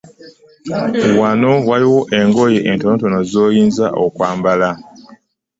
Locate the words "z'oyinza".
3.31-3.85